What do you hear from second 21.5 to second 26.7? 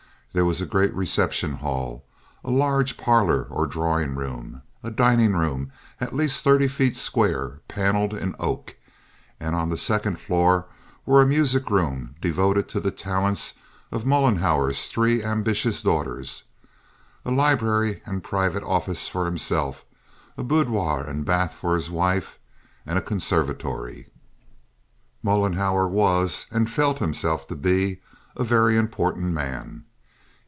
for his wife, and a conservatory. Mollenhauer was, and